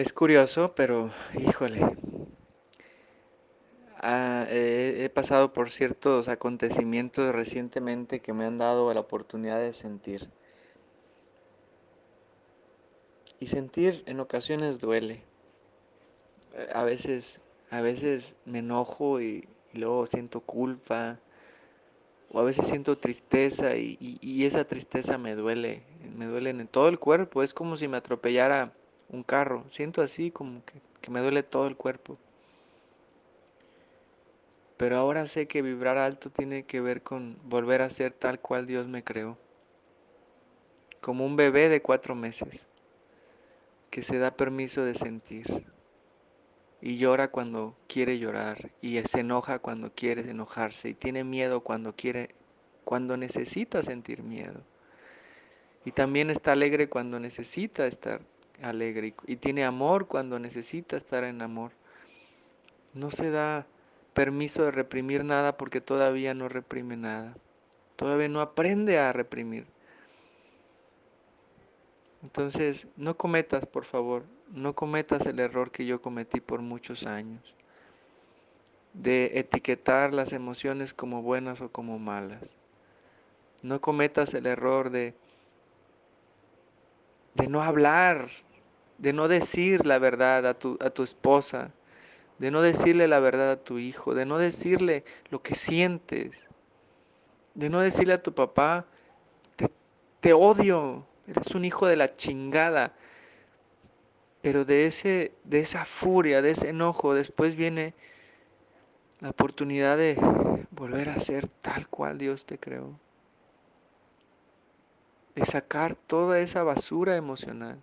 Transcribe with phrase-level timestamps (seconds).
[0.00, 1.82] Es curioso, pero híjole,
[3.98, 10.30] ah, he, pasado por ciertos acontecimientos recientemente que me han dado la oportunidad de sentir.
[13.40, 15.20] Y sentir en ocasiones duele.
[16.54, 21.18] Eh, A veces, a veces me enojo y, luego siento culpa,
[22.30, 25.82] o a veces siento tristeza y esa tristeza me duele,
[26.16, 27.42] me duele en todo el cuerpo.
[27.42, 28.72] Es como si me atropellara
[29.10, 29.64] un carro.
[29.68, 32.18] Siento así como que, que me duele todo el cuerpo.
[34.76, 38.66] Pero ahora sé que vibrar alto tiene que ver con volver a ser tal cual
[38.66, 39.36] Dios me creó,
[41.02, 42.66] como un bebé de cuatro meses
[43.90, 45.66] que se da permiso de sentir
[46.80, 51.94] y llora cuando quiere llorar y se enoja cuando quiere enojarse y tiene miedo cuando
[51.94, 52.34] quiere,
[52.84, 54.62] cuando necesita sentir miedo
[55.84, 58.22] y también está alegre cuando necesita estar
[58.62, 61.72] alegre y, y tiene amor cuando necesita estar en amor.
[62.94, 63.66] No se da
[64.14, 67.34] permiso de reprimir nada porque todavía no reprime nada.
[67.96, 69.66] Todavía no aprende a reprimir.
[72.22, 77.54] Entonces, no cometas, por favor, no cometas el error que yo cometí por muchos años,
[78.92, 82.58] de etiquetar las emociones como buenas o como malas.
[83.62, 85.14] No cometas el error de,
[87.34, 88.28] de no hablar,
[89.00, 91.70] de no decir la verdad a tu, a tu esposa,
[92.38, 96.48] de no decirle la verdad a tu hijo, de no decirle lo que sientes,
[97.54, 98.84] de no decirle a tu papá,
[99.56, 99.68] te,
[100.20, 102.92] te odio, eres un hijo de la chingada.
[104.42, 107.94] Pero de ese, de esa furia, de ese enojo, después viene
[109.20, 110.16] la oportunidad de
[110.70, 112.98] volver a ser tal cual Dios te creó.
[115.34, 117.78] De sacar toda esa basura emocional.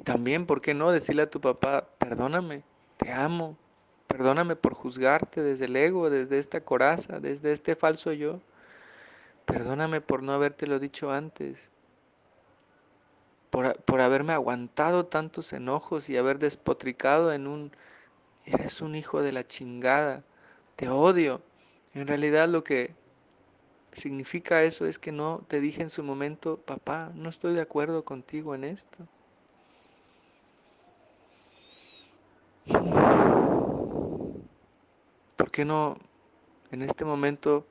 [0.00, 2.62] Y también, ¿por qué no decirle a tu papá, perdóname,
[2.96, 3.58] te amo,
[4.06, 8.40] perdóname por juzgarte desde el ego, desde esta coraza, desde este falso yo.
[9.44, 11.70] Perdóname por no habértelo dicho antes,
[13.50, 17.70] por, por haberme aguantado tantos enojos y haber despotricado en un
[18.46, 20.24] eres un hijo de la chingada,
[20.76, 21.42] te odio.
[21.92, 22.94] En realidad lo que
[23.92, 28.02] significa eso es que no te dije en su momento, papá, no estoy de acuerdo
[28.02, 29.06] contigo en esto.
[35.50, 35.98] ¿Por qué no
[36.70, 37.66] en este momento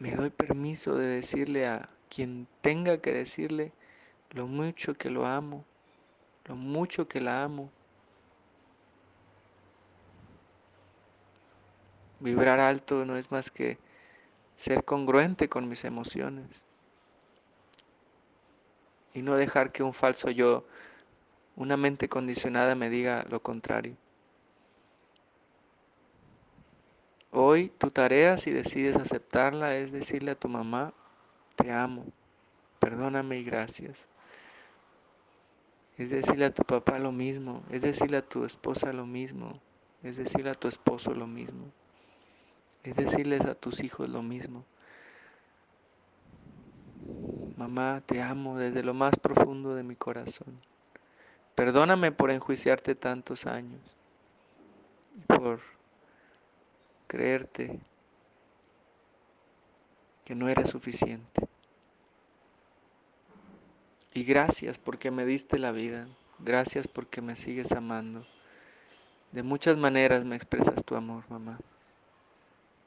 [0.00, 3.72] me doy permiso de decirle a quien tenga que decirle
[4.32, 5.64] lo mucho que lo amo,
[6.44, 7.70] lo mucho que la amo?
[12.20, 13.78] Vibrar alto no es más que
[14.56, 16.66] ser congruente con mis emociones
[19.14, 20.66] y no dejar que un falso yo,
[21.56, 23.96] una mente condicionada me diga lo contrario.
[27.34, 30.92] Hoy tu tarea, si decides aceptarla, es decirle a tu mamá,
[31.56, 32.04] te amo,
[32.78, 34.06] perdóname y gracias.
[35.96, 39.58] Es decirle a tu papá lo mismo, es decirle a tu esposa lo mismo,
[40.02, 41.72] es decirle a tu esposo lo mismo,
[42.84, 44.66] es decirles a tus hijos lo mismo.
[47.56, 50.60] Mamá, te amo desde lo más profundo de mi corazón.
[51.54, 53.80] Perdóname por enjuiciarte tantos años
[55.26, 55.60] por
[57.12, 57.78] creerte
[60.24, 61.46] que no era suficiente.
[64.14, 66.06] Y gracias porque me diste la vida,
[66.38, 68.22] gracias porque me sigues amando.
[69.30, 71.58] De muchas maneras me expresas tu amor, mamá.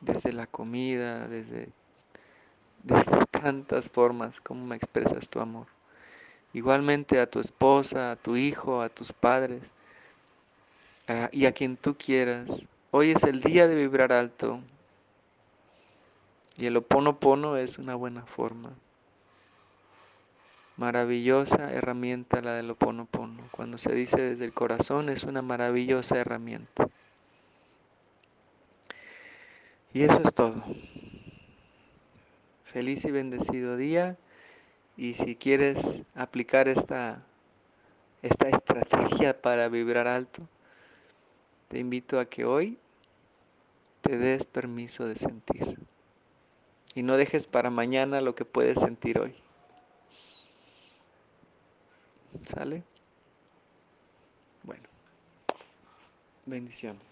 [0.00, 1.68] Desde la comida, desde,
[2.84, 5.66] desde tantas formas como me expresas tu amor.
[6.54, 9.72] Igualmente a tu esposa, a tu hijo, a tus padres
[11.32, 12.66] y a quien tú quieras.
[12.98, 14.58] Hoy es el día de vibrar alto
[16.56, 18.72] y el oponopono es una buena forma.
[20.78, 23.42] Maravillosa herramienta la del oponopono.
[23.50, 26.88] Cuando se dice desde el corazón es una maravillosa herramienta.
[29.92, 30.64] Y eso es todo.
[32.64, 34.16] Feliz y bendecido día.
[34.96, 37.22] Y si quieres aplicar esta,
[38.22, 40.48] esta estrategia para vibrar alto,
[41.68, 42.78] te invito a que hoy
[44.06, 45.78] te des permiso de sentir.
[46.94, 49.34] Y no dejes para mañana lo que puedes sentir hoy.
[52.44, 52.84] ¿Sale?
[54.62, 54.84] Bueno,
[56.46, 57.02] bendiciones.